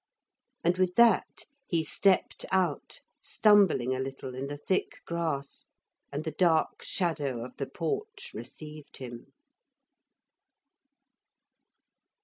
And 0.63 0.79
with 0.79 0.95
that 0.95 1.43
he 1.67 1.83
stepped 1.83 2.47
out, 2.51 3.01
stumbling 3.21 3.93
a 3.93 3.99
little 3.99 4.33
in 4.33 4.47
the 4.47 4.57
thick 4.57 4.93
grass, 5.05 5.67
and 6.11 6.23
the 6.23 6.31
dark 6.31 6.81
shadow 6.81 7.45
of 7.45 7.55
the 7.57 7.67
porch 7.67 8.31
received 8.33 8.97
him. 8.97 9.31